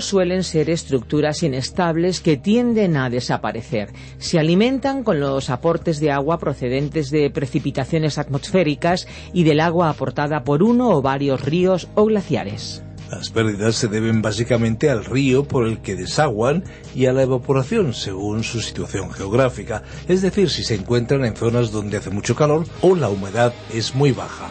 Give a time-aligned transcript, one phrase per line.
[0.00, 3.92] Suelen ser estructuras inestables que tienden a desaparecer.
[4.18, 10.44] Se alimentan con los aportes de agua procedentes de precipitaciones atmosféricas y del agua aportada
[10.44, 12.82] por uno o varios ríos o glaciares.
[13.10, 17.94] Las pérdidas se deben básicamente al río por el que desaguan y a la evaporación
[17.94, 22.66] según su situación geográfica, es decir, si se encuentran en zonas donde hace mucho calor
[22.82, 24.50] o la humedad es muy baja.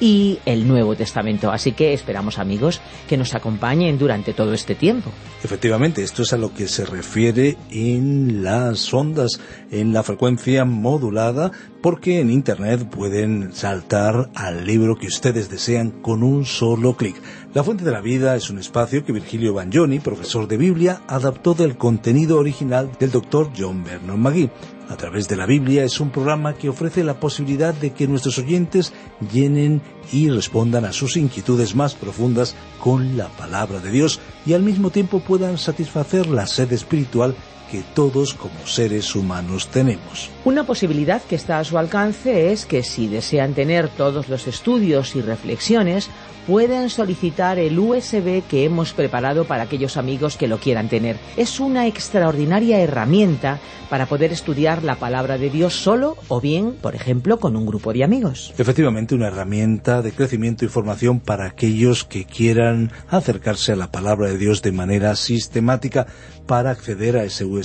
[0.00, 1.52] y el Nuevo Testamento.
[1.52, 5.10] Así que esperamos amigos que nos acompañen durante todo este tiempo.
[5.44, 9.40] Efectivamente, esto es a lo que se refiere en las ondas,
[9.70, 11.52] en la frecuencia modulada,
[11.82, 17.16] porque en Internet pueden saltar al libro que ustedes desean con un solo clic.
[17.52, 21.54] La Fuente de la Vida es un espacio que Virgilio Bagnoni, profesor de Biblia, adaptó
[21.54, 24.50] del contenido original del doctor John Vernon McGee
[24.90, 28.38] a través de la Biblia es un programa que ofrece la posibilidad de que nuestros
[28.38, 28.92] oyentes
[29.32, 29.80] llenen
[30.12, 34.90] y respondan a sus inquietudes más profundas con la palabra de Dios y al mismo
[34.90, 37.36] tiempo puedan satisfacer la sed espiritual
[37.70, 40.30] que todos como seres humanos tenemos.
[40.44, 45.14] Una posibilidad que está a su alcance es que si desean tener todos los estudios
[45.16, 46.10] y reflexiones,
[46.46, 51.16] pueden solicitar el USB que hemos preparado para aquellos amigos que lo quieran tener.
[51.36, 56.94] Es una extraordinaria herramienta para poder estudiar la palabra de Dios solo o bien, por
[56.94, 58.54] ejemplo, con un grupo de amigos.
[58.58, 64.28] Efectivamente, una herramienta de crecimiento y formación para aquellos que quieran acercarse a la palabra
[64.28, 66.06] de Dios de manera sistemática.
[66.46, 67.59] Para acceder a ese USB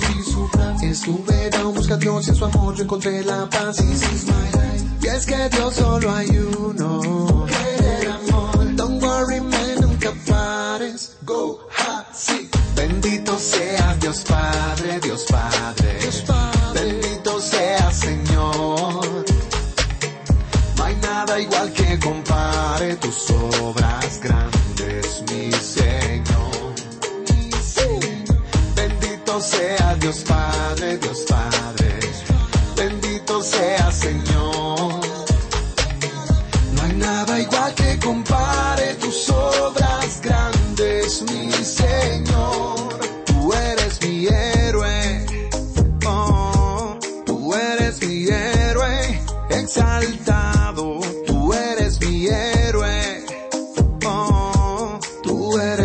[0.00, 0.76] Conocí su plan.
[0.82, 3.76] Estuve down, busca a Dios y en su amor yo encontré la paz.
[3.76, 4.84] This is my life.
[5.02, 7.46] Y es que Dios solo hay uno.
[7.78, 8.76] el amor.
[8.76, 11.16] Don't worry, man, nunca pares.
[11.22, 12.48] Go, ha, sí.
[12.74, 15.49] Bendito sea Dios Padre, Dios Padre.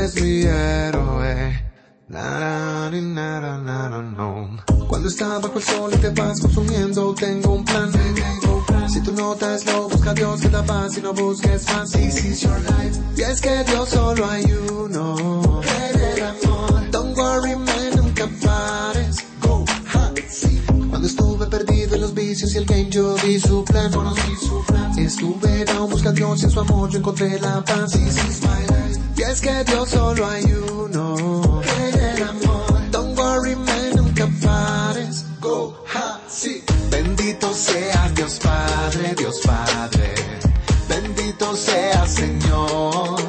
[0.06, 1.64] Eres mi héroe.
[2.08, 4.58] Na, na, na, no.
[4.88, 7.92] Cuando está bajo el sol y te vas consumiendo, tengo un plan.
[8.88, 11.92] Si tú notas lo busca Dios te da paz y no busques más.
[11.92, 13.00] This is your life.
[13.18, 15.62] Y es que Dios solo hay uno.
[15.82, 16.92] el amor.
[16.92, 19.18] Don't worry, man, nunca pares.
[19.42, 20.62] Go, ha, sí.
[20.90, 23.92] Cuando estuve perdido en los vicios y el game, yo vi su plan.
[23.92, 24.98] Conocí su plan.
[25.00, 27.92] Estuve down, busca a Dios y en su amor yo encontré la paz.
[27.92, 29.05] This is my life.
[29.18, 31.62] Y es que Dios solo hay uno.
[31.64, 32.92] el amor.
[32.92, 35.26] Don't worry, man, nunca pares.
[35.40, 36.62] Go, ha, sí.
[36.90, 40.14] Bendito sea Dios Padre, Dios Padre.
[40.90, 43.20] Bendito sea Señor.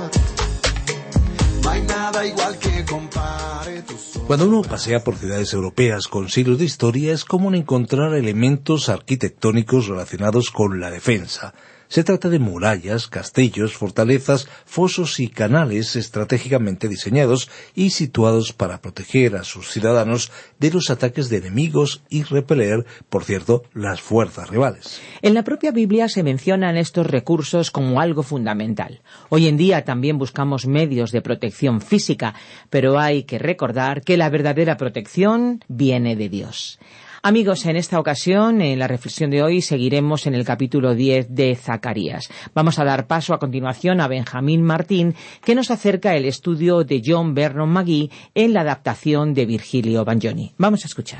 [1.62, 6.58] No hay nada igual que compare tus Cuando uno pasea por ciudades europeas con siglos
[6.58, 11.54] de historia es común encontrar elementos arquitectónicos relacionados con la defensa.
[11.88, 19.36] Se trata de murallas, castillos, fortalezas, fosos y canales estratégicamente diseñados y situados para proteger
[19.36, 25.00] a sus ciudadanos de los ataques de enemigos y repeler, por cierto, las fuerzas rivales.
[25.22, 29.00] En la propia Biblia se mencionan estos recursos como algo fundamental.
[29.28, 32.34] Hoy en día también buscamos medios de protección física,
[32.70, 36.78] pero hay que recordar que la verdadera protección viene de Dios.
[37.26, 41.56] Amigos, en esta ocasión, en la reflexión de hoy, seguiremos en el capítulo 10 de
[41.56, 42.30] Zacarías.
[42.54, 47.02] Vamos a dar paso a continuación a Benjamín Martín, que nos acerca el estudio de
[47.04, 50.54] John Vernon McGee en la adaptación de Virgilio Bagnoni.
[50.56, 51.18] Vamos a escuchar.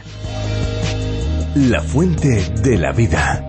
[1.57, 3.45] La fuente de la vida.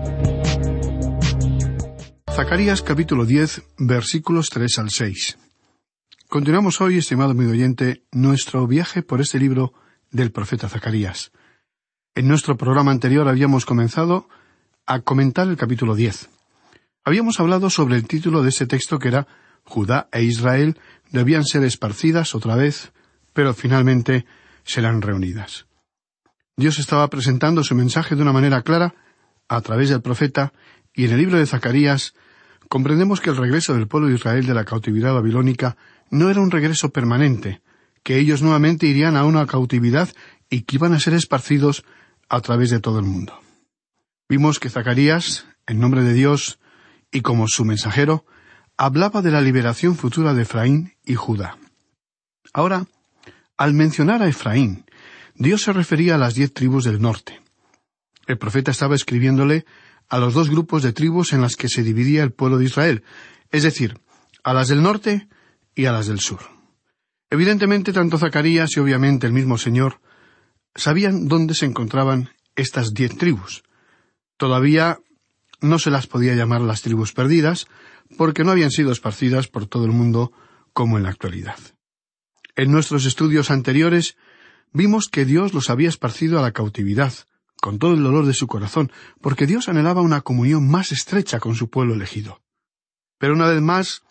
[2.28, 5.38] Zacarías capítulo 10, versículos 3 al 6.
[6.26, 9.74] Continuamos hoy, estimado amigo oyente, nuestro viaje por este libro
[10.10, 11.30] del profeta Zacarías.
[12.18, 14.28] En nuestro programa anterior habíamos comenzado
[14.86, 16.28] a comentar el capítulo 10.
[17.04, 19.28] Habíamos hablado sobre el título de ese texto que era
[19.62, 20.80] Judá e Israel
[21.12, 22.90] debían ser esparcidas otra vez,
[23.34, 24.26] pero finalmente
[24.64, 25.66] serán reunidas.
[26.56, 28.96] Dios estaba presentando su mensaje de una manera clara
[29.46, 30.52] a través del profeta
[30.92, 32.14] y en el libro de Zacarías
[32.68, 35.76] comprendemos que el regreso del pueblo de Israel de la cautividad babilónica
[36.10, 37.62] no era un regreso permanente,
[38.02, 40.08] que ellos nuevamente irían a una cautividad
[40.50, 41.84] y que iban a ser esparcidos
[42.28, 43.38] a través de todo el mundo.
[44.28, 46.58] Vimos que Zacarías, en nombre de Dios
[47.10, 48.26] y como su mensajero,
[48.76, 51.58] hablaba de la liberación futura de Efraín y Judá.
[52.52, 52.86] Ahora,
[53.56, 54.84] al mencionar a Efraín,
[55.34, 57.40] Dios se refería a las diez tribus del norte.
[58.26, 59.64] El profeta estaba escribiéndole
[60.08, 63.02] a los dos grupos de tribus en las que se dividía el pueblo de Israel,
[63.50, 63.98] es decir,
[64.44, 65.28] a las del norte
[65.74, 66.40] y a las del sur.
[67.30, 70.00] Evidentemente, tanto Zacarías y obviamente el mismo Señor
[70.78, 73.62] sabían dónde se encontraban estas diez tribus.
[74.36, 74.98] Todavía
[75.60, 77.66] no se las podía llamar las tribus perdidas,
[78.16, 80.32] porque no habían sido esparcidas por todo el mundo
[80.72, 81.58] como en la actualidad.
[82.56, 84.16] En nuestros estudios anteriores
[84.72, 87.12] vimos que Dios los había esparcido a la cautividad,
[87.60, 91.56] con todo el dolor de su corazón, porque Dios anhelaba una comunión más estrecha con
[91.56, 92.40] su pueblo elegido.
[93.18, 94.02] Pero una vez más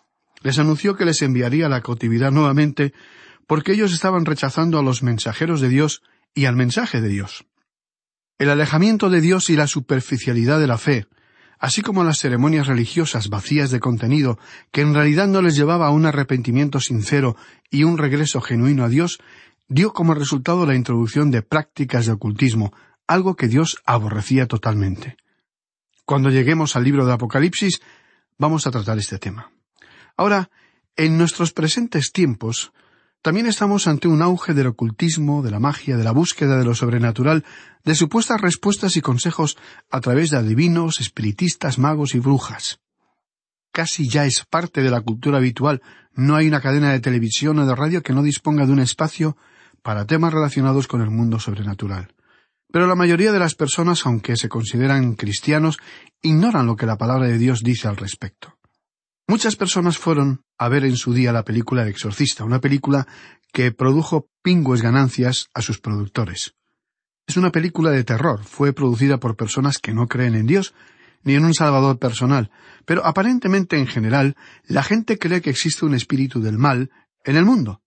[0.42, 2.92] les anunció que les enviaría a la cautividad nuevamente,
[3.46, 6.02] porque ellos estaban rechazando a los mensajeros de Dios
[6.34, 7.46] y al mensaje de Dios.
[8.38, 11.06] El alejamiento de Dios y la superficialidad de la fe,
[11.58, 14.38] así como las ceremonias religiosas vacías de contenido,
[14.70, 17.36] que en realidad no les llevaba a un arrepentimiento sincero
[17.70, 19.18] y un regreso genuino a Dios,
[19.68, 22.72] dio como resultado la introducción de prácticas de ocultismo,
[23.06, 25.16] algo que Dios aborrecía totalmente.
[26.04, 27.80] Cuando lleguemos al libro de Apocalipsis,
[28.38, 29.50] vamos a tratar este tema.
[30.16, 30.50] Ahora,
[30.96, 32.72] en nuestros presentes tiempos,
[33.22, 36.74] también estamos ante un auge del ocultismo, de la magia, de la búsqueda de lo
[36.74, 37.44] sobrenatural,
[37.84, 39.56] de supuestas respuestas y consejos
[39.90, 42.80] a través de adivinos, espiritistas, magos y brujas.
[43.72, 45.82] Casi ya es parte de la cultura habitual.
[46.12, 49.36] No hay una cadena de televisión o de radio que no disponga de un espacio
[49.82, 52.14] para temas relacionados con el mundo sobrenatural.
[52.70, 55.78] Pero la mayoría de las personas, aunque se consideran cristianos,
[56.22, 58.57] ignoran lo que la palabra de Dios dice al respecto.
[59.30, 63.06] Muchas personas fueron a ver en su día la película El Exorcista, una película
[63.52, 66.54] que produjo pingües ganancias a sus productores.
[67.26, 70.72] Es una película de terror, fue producida por personas que no creen en Dios
[71.24, 72.50] ni en un Salvador personal,
[72.86, 76.90] pero aparentemente en general la gente cree que existe un espíritu del mal
[77.22, 77.82] en el mundo,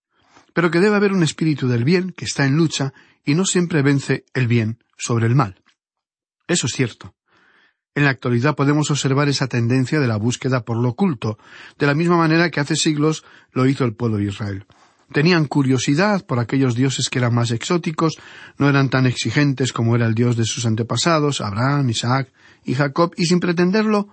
[0.54, 2.92] pero que debe haber un espíritu del bien que está en lucha
[3.24, 5.60] y no siempre vence el bien sobre el mal.
[6.46, 7.16] Eso es cierto.
[7.94, 11.38] En la actualidad podemos observar esa tendencia de la búsqueda por lo oculto,
[11.78, 14.64] de la misma manera que hace siglos lo hizo el pueblo de Israel.
[15.12, 18.18] Tenían curiosidad por aquellos dioses que eran más exóticos,
[18.56, 22.32] no eran tan exigentes como era el dios de sus antepasados, Abraham, Isaac
[22.64, 24.08] y Jacob, y sin pretenderlo,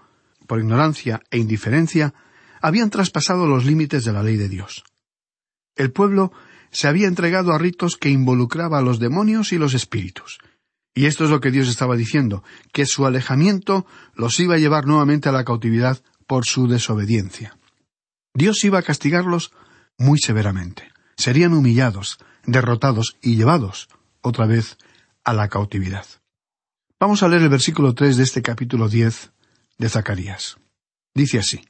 [0.45, 2.13] por ignorancia e indiferencia,
[2.61, 4.83] habían traspasado los límites de la ley de Dios.
[5.77, 6.33] El pueblo
[6.71, 10.39] se había entregado a ritos que involucraba a los demonios y los espíritus.
[10.93, 12.43] Y esto es lo que Dios estaba diciendo,
[12.73, 17.57] que su alejamiento los iba a llevar nuevamente a la cautividad por su desobediencia.
[18.33, 19.51] Dios iba a castigarlos
[19.97, 20.91] muy severamente.
[21.17, 23.89] Serían humillados, derrotados y llevados
[24.21, 24.77] otra vez
[25.23, 26.05] a la cautividad.
[26.99, 29.31] Vamos a leer el versículo tres de este capítulo diez
[29.77, 30.57] de Zacarías.
[31.13, 31.61] Dice así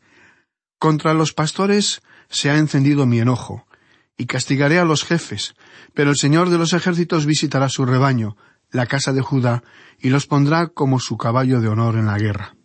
[0.79, 3.67] Contra los pastores se ha encendido mi enojo,
[4.17, 5.55] y castigaré a los jefes,
[5.93, 8.35] pero el Señor de los ejércitos visitará su rebaño,
[8.71, 9.63] la casa de Judá,
[9.99, 12.55] y los pondrá como su caballo de honor en la guerra.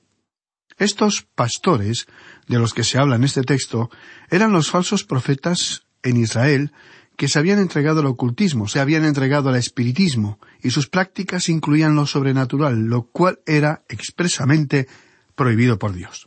[0.77, 2.07] Estos pastores,
[2.49, 3.91] de los que se habla en este texto,
[4.31, 6.73] eran los falsos profetas en Israel
[7.17, 11.95] que se habían entregado al ocultismo, se habían entregado al espiritismo, y sus prácticas incluían
[11.95, 14.89] lo sobrenatural, lo cual era expresamente
[15.37, 16.27] prohibido por Dios.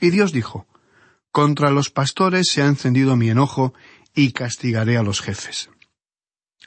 [0.00, 0.66] Y Dios dijo,
[1.30, 3.74] Contra los pastores se ha encendido mi enojo,
[4.14, 5.68] y castigaré a los jefes.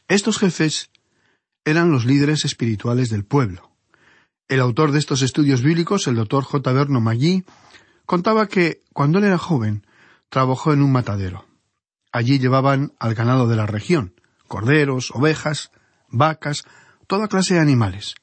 [0.07, 0.89] Estos jefes
[1.67, 3.69] eran los líderes espirituales del pueblo.
[4.47, 6.71] El autor de estos estudios bíblicos, el doctor J.
[6.71, 7.43] Berno Maggi,
[8.05, 9.85] contaba que, cuando él era joven,
[10.29, 11.45] trabajó en un matadero.
[12.13, 14.13] Allí llevaban al ganado de la región,
[14.47, 15.71] corderos, ovejas,
[16.07, 16.63] vacas,
[17.05, 18.15] toda clase de animales.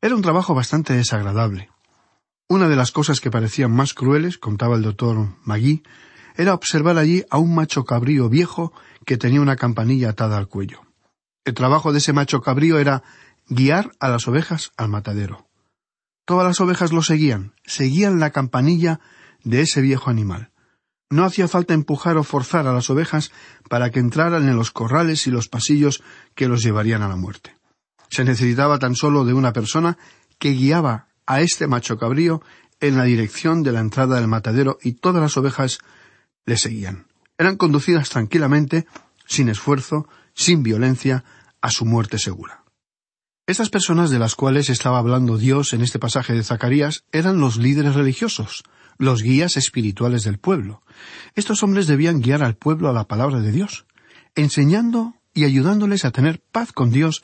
[0.00, 1.70] Era un trabajo bastante desagradable.
[2.46, 5.82] Una de las cosas que parecían más crueles, contaba el doctor Magui,
[6.36, 8.72] era observar allí a un macho cabrío viejo
[9.04, 10.93] que tenía una campanilla atada al cuello.
[11.44, 13.02] El trabajo de ese macho cabrío era
[13.48, 15.46] guiar a las ovejas al matadero.
[16.24, 19.00] Todas las ovejas lo seguían, seguían la campanilla
[19.42, 20.50] de ese viejo animal.
[21.10, 23.30] No hacía falta empujar o forzar a las ovejas
[23.68, 26.02] para que entraran en los corrales y los pasillos
[26.34, 27.54] que los llevarían a la muerte.
[28.08, 29.98] Se necesitaba tan solo de una persona
[30.38, 32.42] que guiaba a este macho cabrío
[32.80, 35.78] en la dirección de la entrada del matadero y todas las ovejas
[36.46, 37.06] le seguían.
[37.36, 38.86] Eran conducidas tranquilamente,
[39.26, 41.24] sin esfuerzo, sin violencia,
[41.60, 42.64] a su muerte segura.
[43.46, 47.56] Estas personas de las cuales estaba hablando Dios en este pasaje de Zacarías eran los
[47.56, 48.64] líderes religiosos,
[48.98, 50.82] los guías espirituales del pueblo.
[51.34, 53.86] Estos hombres debían guiar al pueblo a la palabra de Dios,
[54.34, 57.22] enseñando y ayudándoles a tener paz con Dios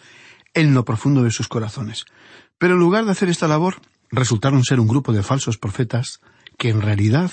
[0.54, 2.04] en lo profundo de sus corazones.
[2.58, 6.20] Pero en lugar de hacer esta labor, resultaron ser un grupo de falsos profetas
[6.58, 7.30] que en realidad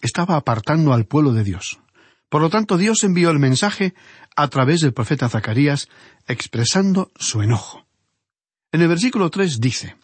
[0.00, 1.78] estaba apartando al pueblo de Dios.
[2.28, 3.94] Por lo tanto, Dios envió el mensaje
[4.36, 5.88] a través del profeta Zacarías,
[6.26, 7.86] expresando su enojo.
[8.70, 9.96] En el versículo tres dice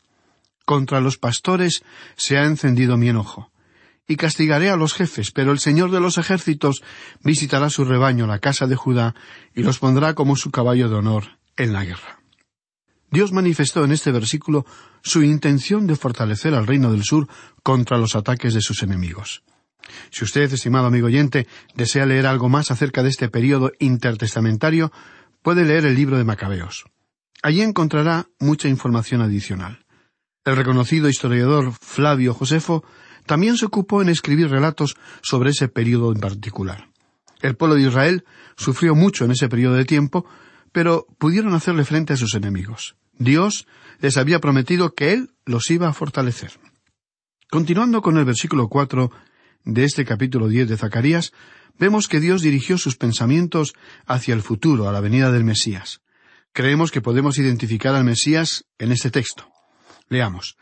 [0.65, 1.85] Contra los pastores
[2.17, 3.53] se ha encendido mi enojo,
[4.09, 6.83] y castigaré a los jefes, pero el Señor de los ejércitos
[7.23, 9.15] visitará su rebaño, la casa de Judá,
[9.55, 12.21] y los pondrá como su caballo de honor en la guerra.
[13.11, 14.67] Dios manifestó en este versículo
[15.03, 17.29] su intención de fortalecer al reino del sur
[17.63, 19.45] contra los ataques de sus enemigos.
[20.11, 24.93] Si usted, estimado amigo oyente, desea leer algo más acerca de este período intertestamentario,
[25.43, 26.85] puede leer el libro de Macabeos.
[27.43, 29.85] Allí encontrará mucha información adicional.
[30.45, 32.85] El reconocido historiador Flavio Josefo
[33.27, 36.89] también se ocupó en escribir relatos sobre ese período en particular.
[37.41, 38.25] El pueblo de Israel
[38.57, 40.27] sufrió mucho en ese periodo de tiempo,
[40.73, 42.97] pero pudieron hacerle frente a sus enemigos.
[43.19, 43.67] Dios
[44.01, 46.53] les había prometido que Él los iba a fortalecer.
[47.51, 49.11] Continuando con el versículo cuatro
[49.65, 51.33] de este capítulo diez de Zacarías,
[51.79, 53.75] vemos que Dios dirigió sus pensamientos
[54.07, 56.01] hacia el futuro, a la venida del Mesías.
[56.53, 59.51] Creemos que podemos identificar al Mesías en este texto.
[60.09, 60.57] Leamos.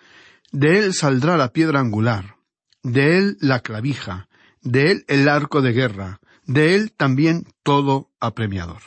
[0.50, 2.36] De él saldrá la piedra angular,
[2.82, 4.28] de él la clavija,
[4.62, 8.82] de él el arco de guerra, de él también todo apremiador.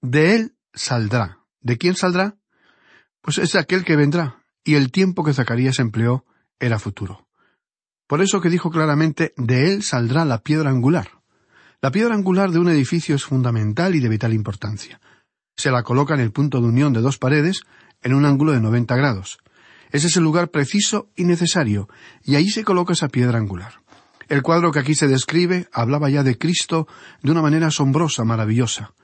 [0.00, 1.38] De él saldrá.
[1.60, 2.36] ¿De quién saldrá?
[3.20, 6.24] Pues es aquel que vendrá, y el tiempo que Zacarías empleó
[6.58, 7.21] era futuro.
[8.06, 11.08] Por eso que dijo claramente, de él saldrá la piedra angular.
[11.80, 15.00] La piedra angular de un edificio es fundamental y de vital importancia.
[15.56, 17.62] Se la coloca en el punto de unión de dos paredes,
[18.02, 19.38] en un ángulo de noventa grados.
[19.90, 21.88] Ese es el lugar preciso y necesario,
[22.24, 23.82] y ahí se coloca esa piedra angular.
[24.28, 26.88] El cuadro que aquí se describe hablaba ya de Cristo
[27.22, 28.94] de una manera asombrosa, maravillosa.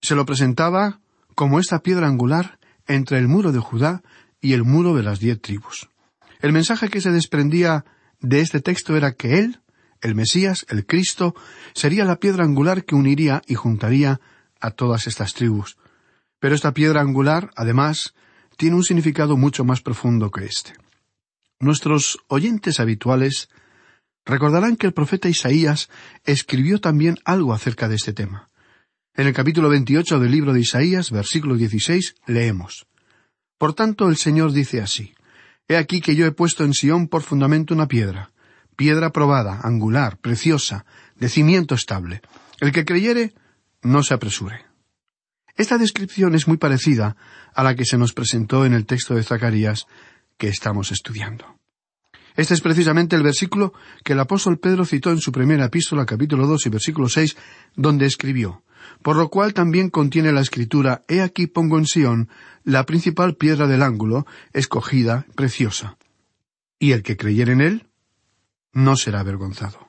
[0.00, 1.00] Se lo presentaba
[1.34, 4.02] como esta piedra angular entre el muro de Judá
[4.40, 5.88] y el muro de las diez tribus.
[6.40, 7.84] El mensaje que se desprendía
[8.22, 9.60] de este texto era que Él,
[10.00, 11.34] el Mesías, el Cristo,
[11.74, 14.20] sería la piedra angular que uniría y juntaría
[14.60, 15.76] a todas estas tribus.
[16.38, 18.14] Pero esta piedra angular, además,
[18.56, 20.72] tiene un significado mucho más profundo que este.
[21.60, 23.48] Nuestros oyentes habituales
[24.24, 25.90] recordarán que el profeta Isaías
[26.24, 28.48] escribió también algo acerca de este tema.
[29.14, 32.86] En el capítulo 28 del libro de Isaías, versículo 16, leemos
[33.58, 35.14] Por tanto el Señor dice así
[35.72, 38.30] He aquí que yo he puesto en Sión por fundamento una piedra,
[38.76, 40.84] piedra probada, angular, preciosa,
[41.16, 42.20] de cimiento estable.
[42.60, 43.32] El que creyere,
[43.80, 44.66] no se apresure.
[45.56, 47.16] Esta descripción es muy parecida
[47.54, 49.86] a la que se nos presentó en el texto de Zacarías
[50.36, 51.58] que estamos estudiando.
[52.36, 53.72] Este es precisamente el versículo
[54.04, 57.34] que el apóstol Pedro citó en su primera epístola, capítulo dos y versículo seis,
[57.76, 58.62] donde escribió
[59.02, 62.28] por lo cual también contiene la escritura He aquí pongo en Sión
[62.64, 65.96] la principal piedra del ángulo, escogida, preciosa.
[66.78, 67.86] Y el que creyere en él,
[68.72, 69.88] no será avergonzado.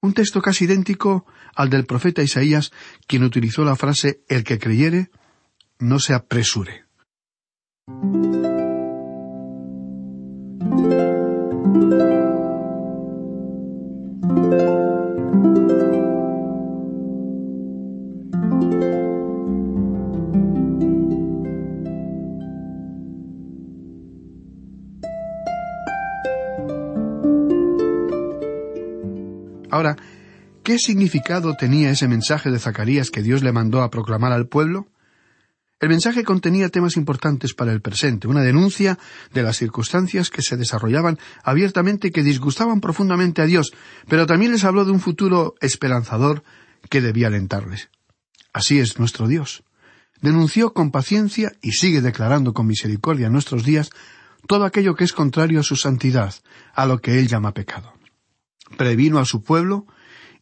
[0.00, 2.72] Un texto casi idéntico al del profeta Isaías,
[3.06, 5.10] quien utilizó la frase El que creyere,
[5.78, 6.84] no se apresure.
[30.76, 34.88] ¿Qué significado tenía ese mensaje de Zacarías que Dios le mandó a proclamar al pueblo?
[35.80, 38.98] El mensaje contenía temas importantes para el presente, una denuncia
[39.32, 43.72] de las circunstancias que se desarrollaban abiertamente que disgustaban profundamente a Dios,
[44.06, 46.44] pero también les habló de un futuro esperanzador
[46.90, 47.88] que debía alentarles.
[48.52, 49.64] Así es nuestro Dios.
[50.20, 53.88] Denunció con paciencia y sigue declarando con misericordia en nuestros días
[54.46, 56.34] todo aquello que es contrario a su santidad,
[56.74, 57.96] a lo que Él llama pecado
[58.76, 59.86] previno a su pueblo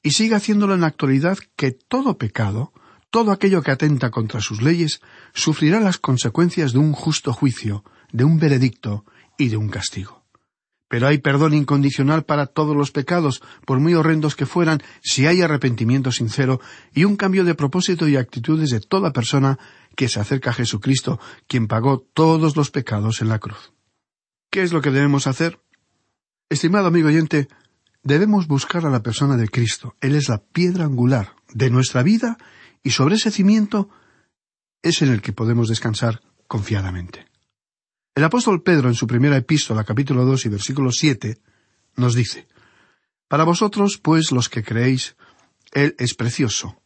[0.04, 2.72] y sigue haciéndolo en la actualidad que todo pecado,
[3.10, 5.00] todo aquello que atenta contra sus leyes,
[5.32, 9.06] sufrirá las consecuencias de un justo juicio, de un veredicto
[9.38, 10.22] y de un castigo.
[10.88, 15.40] Pero hay perdón incondicional para todos los pecados, por muy horrendos que fueran, si hay
[15.40, 16.60] arrepentimiento sincero
[16.92, 19.58] y un cambio de propósito y actitudes de toda persona
[19.96, 23.72] que se acerca a Jesucristo, quien pagó todos los pecados en la cruz.
[24.50, 25.60] ¿Qué es lo que debemos hacer?
[26.50, 27.48] Estimado amigo oyente,
[28.04, 29.96] debemos buscar a la persona de Cristo.
[30.00, 32.38] Él es la piedra angular de nuestra vida
[32.82, 33.88] y sobre ese cimiento
[34.82, 37.26] es en el que podemos descansar confiadamente.
[38.14, 41.38] El apóstol Pedro en su primera epístola, capítulo dos y versículo siete,
[41.96, 42.46] nos dice
[43.26, 45.16] Para vosotros, pues, los que creéis,
[45.72, 46.80] Él es precioso.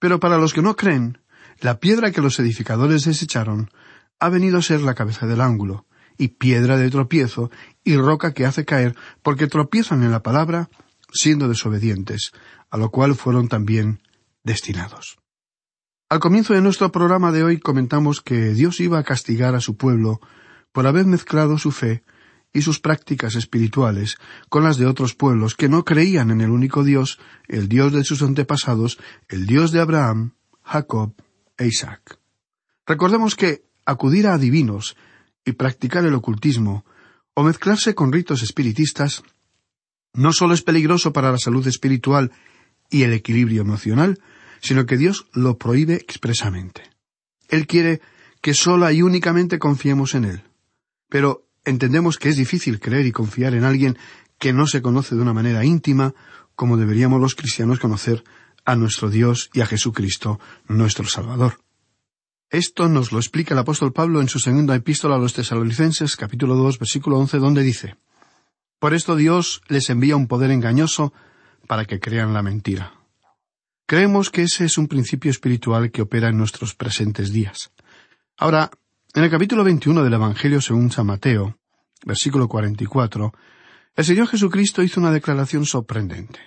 [0.00, 1.18] Pero para los que no creen,
[1.60, 3.70] la piedra que los edificadores desecharon
[4.18, 7.50] ha venido a ser la cabeza del ángulo, y piedra de tropiezo,
[7.82, 10.70] y roca que hace caer, porque tropiezan en la palabra,
[11.12, 12.32] siendo desobedientes,
[12.70, 14.00] a lo cual fueron también
[14.42, 15.18] destinados.
[16.08, 19.76] Al comienzo de nuestro programa de hoy comentamos que Dios iba a castigar a su
[19.76, 20.20] pueblo
[20.72, 22.04] por haber mezclado su fe
[22.52, 24.16] y sus prácticas espirituales
[24.48, 28.04] con las de otros pueblos que no creían en el único Dios, el Dios de
[28.04, 28.98] sus antepasados,
[29.28, 31.14] el Dios de Abraham, Jacob
[31.58, 32.18] e Isaac.
[32.86, 34.96] Recordemos que acudir a adivinos
[35.44, 36.84] y practicar el ocultismo
[37.34, 39.22] o mezclarse con ritos espiritistas
[40.14, 42.32] no solo es peligroso para la salud espiritual
[42.90, 44.20] y el equilibrio emocional,
[44.60, 46.82] sino que Dios lo prohíbe expresamente.
[47.48, 48.00] Él quiere
[48.40, 50.42] que sola y únicamente confiemos en Él.
[51.08, 53.98] Pero entendemos que es difícil creer y confiar en alguien
[54.38, 56.14] que no se conoce de una manera íntima,
[56.54, 58.22] como deberíamos los cristianos conocer
[58.64, 61.63] a nuestro Dios y a Jesucristo, nuestro Salvador.
[62.50, 66.54] Esto nos lo explica el apóstol Pablo en su segunda epístola a los tesalonicenses, capítulo
[66.54, 67.96] dos, versículo once, donde dice
[68.78, 71.12] Por esto Dios les envía un poder engañoso
[71.66, 72.94] para que crean la mentira.
[73.86, 77.72] Creemos que ese es un principio espiritual que opera en nuestros presentes días.
[78.36, 78.70] Ahora,
[79.14, 81.58] en el capítulo 21 del Evangelio según San Mateo,
[82.04, 83.32] versículo 44,
[83.96, 86.40] el Señor Jesucristo hizo una declaración sorprendente.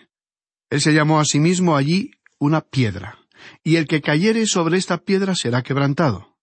[0.69, 3.19] Él se llamó a sí mismo allí una piedra,
[3.63, 6.38] y el que cayere sobre esta piedra será quebrantado,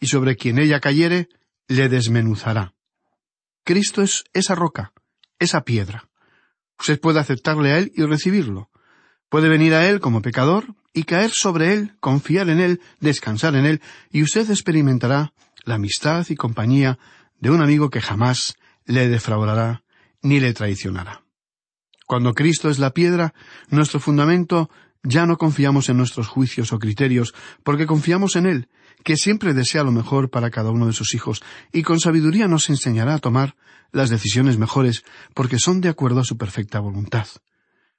[0.00, 1.28] y sobre quien ella cayere
[1.68, 2.74] le desmenuzará.
[3.64, 4.92] Cristo es esa roca,
[5.38, 6.08] esa piedra.
[6.78, 8.70] Usted puede aceptarle a Él y recibirlo.
[9.28, 13.66] Puede venir a Él como pecador y caer sobre Él, confiar en Él, descansar en
[13.66, 15.32] Él, y usted experimentará
[15.64, 16.98] la amistad y compañía
[17.40, 18.54] de un amigo que jamás
[18.84, 19.82] le defraudará
[20.22, 21.22] ni le traicionará.
[22.06, 23.34] Cuando Cristo es la piedra,
[23.68, 24.70] nuestro fundamento,
[25.02, 28.68] ya no confiamos en nuestros juicios o criterios, porque confiamos en Él,
[29.04, 32.68] que siempre desea lo mejor para cada uno de sus hijos, y con sabiduría nos
[32.70, 33.56] enseñará a tomar
[33.92, 35.04] las decisiones mejores,
[35.34, 37.26] porque son de acuerdo a su perfecta voluntad.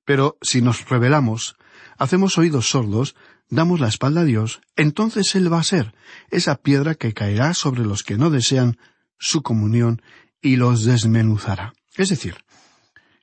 [0.05, 1.55] Pero si nos rebelamos,
[1.97, 3.15] hacemos oídos sordos,
[3.49, 5.93] damos la espalda a Dios, entonces Él va a ser
[6.29, 8.77] esa piedra que caerá sobre los que no desean
[9.17, 10.01] su comunión
[10.41, 11.73] y los desmenuzará.
[11.95, 12.36] Es decir,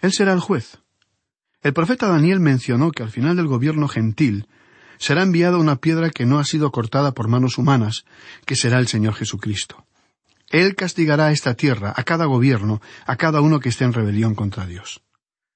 [0.00, 0.78] Él será el juez.
[1.64, 4.46] El profeta Daniel mencionó que al final del gobierno gentil
[4.98, 8.05] será enviada una piedra que no ha sido cortada por manos humanas,
[8.44, 9.87] que será el Señor Jesucristo.
[10.50, 14.35] Él castigará a esta tierra, a cada gobierno, a cada uno que esté en rebelión
[14.35, 15.00] contra Dios.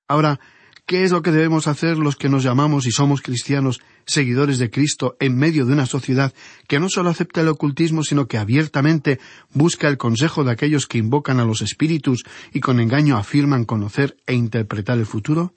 [0.09, 0.41] Ahora,
[0.87, 4.71] ¿qué es lo que debemos hacer los que nos llamamos y somos cristianos, seguidores de
[4.71, 6.33] Cristo, en medio de una sociedad
[6.67, 9.21] que no solo acepta el ocultismo, sino que abiertamente
[9.53, 14.17] busca el consejo de aquellos que invocan a los espíritus y con engaño afirman conocer
[14.27, 15.53] e interpretar el futuro?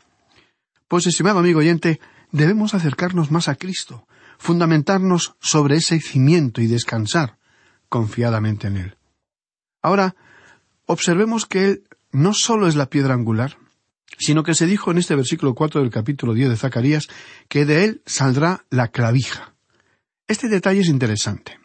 [0.91, 2.01] Pues, estimado amigo oyente,
[2.33, 4.05] debemos acercarnos más a Cristo,
[4.37, 7.37] fundamentarnos sobre ese cimiento y descansar
[7.87, 8.97] confiadamente en Él.
[9.81, 10.17] Ahora,
[10.87, 13.57] observemos que Él no solo es la piedra angular,
[14.19, 17.07] sino que se dijo en este versículo cuatro del capítulo diez de Zacarías
[17.47, 19.53] que de él saldrá la clavija.
[20.27, 21.57] Este detalle es interesante.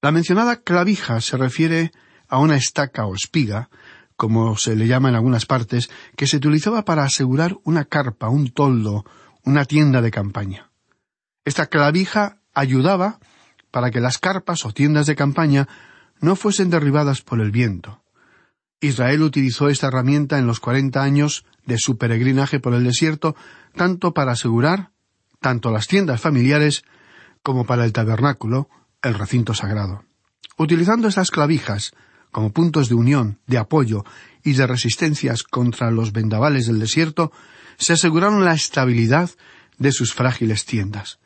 [0.00, 1.92] La mencionada clavija se refiere
[2.26, 3.68] a una estaca o espiga
[4.20, 8.50] como se le llama en algunas partes, que se utilizaba para asegurar una carpa, un
[8.50, 9.06] toldo,
[9.44, 10.68] una tienda de campaña.
[11.46, 13.18] Esta clavija ayudaba
[13.70, 15.68] para que las carpas o tiendas de campaña
[16.20, 18.02] no fuesen derribadas por el viento.
[18.82, 23.34] Israel utilizó esta herramienta en los cuarenta años de su peregrinaje por el desierto,
[23.74, 24.90] tanto para asegurar
[25.40, 26.84] tanto las tiendas familiares
[27.42, 28.68] como para el tabernáculo,
[29.00, 30.04] el recinto sagrado.
[30.58, 31.94] Utilizando estas clavijas,
[32.30, 34.04] como puntos de unión, de apoyo
[34.42, 37.32] y de resistencias contra los vendavales del desierto,
[37.78, 39.30] se aseguraron la estabilidad
[39.78, 41.18] de sus frágiles tiendas.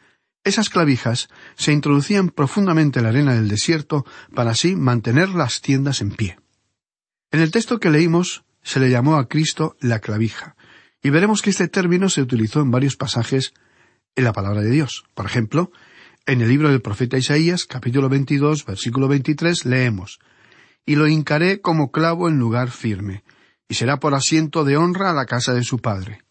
[0.45, 6.01] Esas clavijas se introducían profundamente en la arena del desierto para así mantener las tiendas
[6.01, 6.39] en pie.
[7.33, 10.57] En el texto que leímos se le llamó a Cristo la clavija,
[11.03, 13.53] y veremos que este término se utilizó en varios pasajes
[14.17, 15.05] en la palabra de Dios.
[15.15, 15.71] Por ejemplo,
[16.27, 20.19] en el libro del profeta Isaías, capítulo 22, versículo 23, leemos
[20.87, 23.25] y lo hincaré como clavo en lugar firme,
[23.69, 26.23] y será por asiento de honra a la casa de su Padre.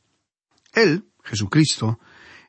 [0.74, 2.00] Él, Jesucristo,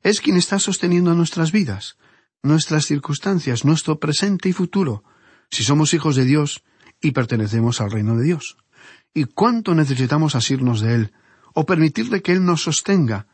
[0.02, 1.96] es quien está sosteniendo nuestras vidas,
[2.42, 5.02] nuestras circunstancias, nuestro presente y futuro,
[5.50, 6.62] si somos hijos de Dios
[7.00, 8.56] y pertenecemos al reino de Dios.
[9.14, 11.12] Y cuánto necesitamos asirnos de Él,
[11.54, 13.26] o permitirle que Él nos sostenga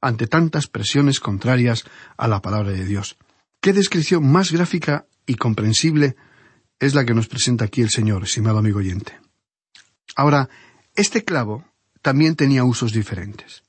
[0.00, 1.84] ante tantas presiones contrarias
[2.16, 3.16] a la palabra de Dios.
[3.60, 6.16] Qué descripción más gráfica y comprensible
[6.78, 9.18] es la que nos presenta aquí el Señor, estimado amigo oyente.
[10.16, 10.48] Ahora,
[10.94, 11.64] este clavo
[12.02, 13.62] también tenía usos diferentes.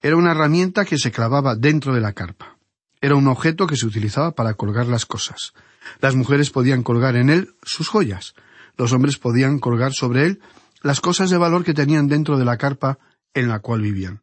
[0.00, 2.58] Era una herramienta que se clavaba dentro de la carpa.
[3.00, 5.52] Era un objeto que se utilizaba para colgar las cosas.
[6.00, 8.34] Las mujeres podían colgar en él sus joyas.
[8.76, 10.40] Los hombres podían colgar sobre él
[10.82, 12.98] las cosas de valor que tenían dentro de la carpa
[13.34, 14.22] en la cual vivían.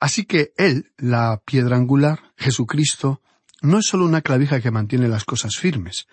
[0.00, 3.22] Así que él, la piedra angular, Jesucristo,
[3.62, 6.06] no es solo una clavija que mantiene las cosas firmes,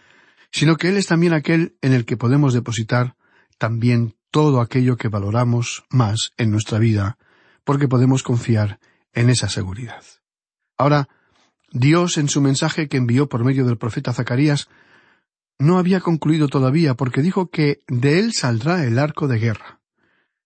[0.54, 3.16] sino que Él es también aquel en el que podemos depositar
[3.58, 7.18] también todo aquello que valoramos más en nuestra vida,
[7.64, 8.80] porque podemos confiar
[9.14, 10.04] en esa seguridad.
[10.78, 11.10] Ahora,
[11.72, 14.70] Dios en su mensaje que envió por medio del profeta Zacarías
[15.58, 19.80] no había concluido todavía porque dijo que de él saldrá el arco de guerra.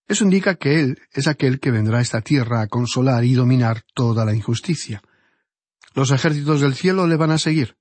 [0.07, 3.83] Eso indica que él es aquel que vendrá a esta tierra a consolar y dominar
[3.93, 5.01] toda la injusticia.
[5.93, 7.77] Los ejércitos del cielo le van a seguir.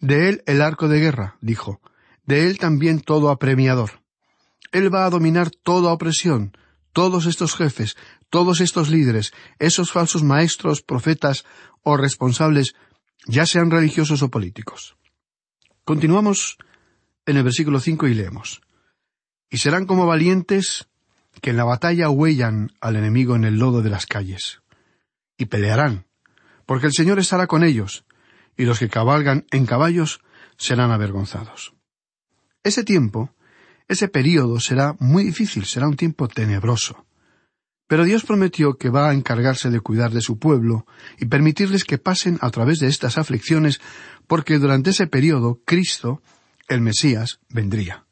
[0.00, 1.80] De él el arco de guerra, dijo,
[2.26, 4.02] de él también todo apremiador.
[4.72, 6.56] Él va a dominar toda opresión,
[6.92, 7.96] todos estos jefes,
[8.30, 11.44] todos estos líderes, esos falsos maestros, profetas
[11.82, 12.74] o responsables,
[13.26, 14.96] ya sean religiosos o políticos.
[15.84, 16.58] Continuamos
[17.26, 18.62] en el versículo cinco y leemos
[19.50, 20.88] Y serán como valientes
[21.40, 24.62] que en la batalla huellan al enemigo en el lodo de las calles.
[25.36, 26.06] Y pelearán,
[26.64, 28.04] porque el Señor estará con ellos,
[28.56, 30.20] y los que cabalgan en caballos
[30.56, 31.74] serán avergonzados.
[32.62, 33.34] Ese tiempo,
[33.88, 37.04] ese período será muy difícil, será un tiempo tenebroso.
[37.86, 40.86] Pero Dios prometió que va a encargarse de cuidar de su pueblo
[41.18, 43.80] y permitirles que pasen a través de estas aflicciones,
[44.26, 46.22] porque durante ese periodo Cristo,
[46.68, 48.06] el Mesías, vendría.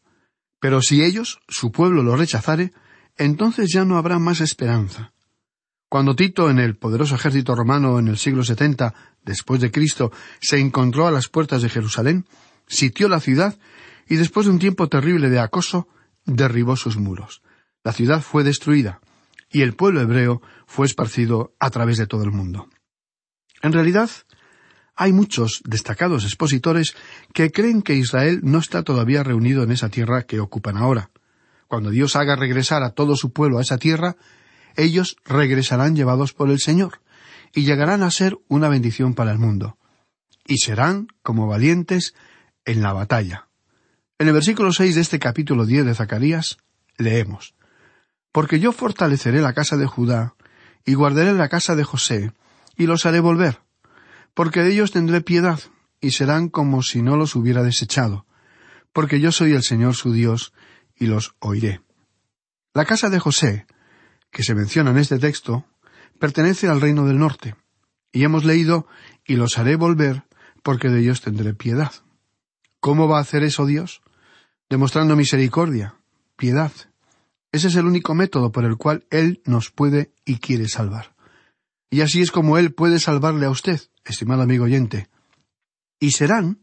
[0.61, 2.73] Pero si ellos, su pueblo, lo rechazare,
[3.17, 5.13] entonces ya no habrá más esperanza.
[5.93, 8.95] Cuando Tito, en el poderoso ejército romano en el siglo setenta
[9.27, 12.25] después de Cristo, se encontró a las puertas de Jerusalén,
[12.67, 13.59] sitió la ciudad
[14.09, 15.89] y después de un tiempo terrible de acoso,
[16.25, 17.43] derribó sus muros.
[17.85, 19.03] La ciudad fue destruida
[19.51, 22.71] y el pueblo hebreo fue esparcido a través de todo el mundo.
[23.61, 24.09] En realidad,
[24.97, 26.97] hay muchos destacados expositores
[27.35, 31.11] que creen que Israel no está todavía reunido en esa tierra que ocupan ahora.
[31.69, 34.17] Cuando Dios haga regresar a todo su pueblo a esa tierra,
[34.77, 37.01] ellos regresarán llevados por el Señor,
[37.55, 39.77] y llegarán a ser una bendición para el mundo,
[40.47, 42.15] y serán como valientes
[42.65, 43.49] en la batalla.
[44.19, 46.59] En el versículo seis de este capítulo diez de Zacarías
[46.97, 47.55] leemos
[48.31, 50.35] Porque yo fortaleceré la casa de Judá,
[50.85, 52.33] y guardaré la casa de José,
[52.77, 53.61] y los haré volver,
[54.35, 55.61] porque de ellos tendré piedad,
[56.01, 58.27] y serán como si no los hubiera desechado,
[58.93, 60.53] porque yo soy el Señor su Dios,
[60.97, 61.81] y los oiré.
[62.75, 63.67] La casa de José
[64.33, 65.65] que se menciona en este texto
[66.19, 67.55] pertenece al reino del norte,
[68.11, 68.87] y hemos leído
[69.27, 70.25] y los haré volver
[70.63, 71.93] porque de ellos tendré piedad.
[72.81, 74.03] ¿Cómo va a hacer eso Dios?
[74.69, 75.97] Demostrando misericordia,
[76.37, 76.73] piedad.
[77.53, 81.15] Ese es el único método por el cual Él nos puede y quiere salvar.
[81.91, 85.09] Y así es como Él puede salvarle a usted, estimado amigo oyente.
[86.01, 86.61] Y serán,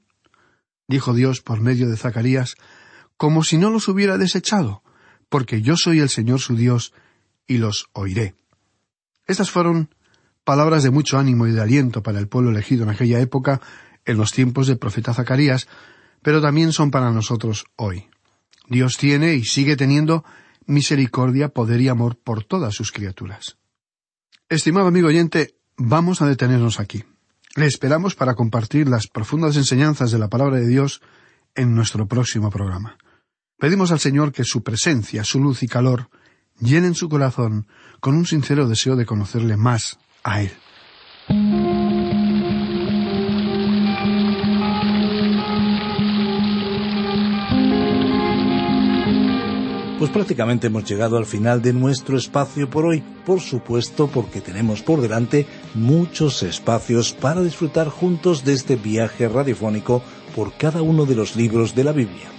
[0.88, 2.56] dijo Dios por medio de Zacarías,
[3.16, 4.82] como si no los hubiera desechado,
[5.30, 6.94] porque yo soy el Señor su Dios,
[7.50, 8.36] y los oiré.
[9.28, 9.90] Estas fueron
[10.46, 13.60] palabras de mucho ánimo y de aliento para el pueblo elegido en aquella época,
[14.06, 15.68] en los tiempos del profeta Zacarías,
[16.22, 18.08] pero también son para nosotros hoy.
[18.68, 20.24] Dios tiene y sigue teniendo
[20.68, 23.58] misericordia, poder y amor por todas sus criaturas.
[24.48, 27.04] Estimado amigo oyente, vamos a detenernos aquí.
[27.56, 31.02] Le esperamos para compartir las profundas enseñanzas de la palabra de Dios
[31.56, 32.98] en nuestro próximo programa.
[33.58, 36.10] Pedimos al Señor que su presencia, su luz y calor
[36.60, 37.68] llenen su corazón
[38.00, 40.52] con un sincero deseo de conocerle más a Él.
[50.00, 54.82] Pues prácticamente hemos llegado al final de nuestro espacio por hoy, por supuesto porque tenemos
[54.82, 55.46] por delante
[55.76, 60.02] muchos espacios para disfrutar juntos de este viaje radiofónico
[60.38, 62.39] por cada uno de los libros de la Biblia.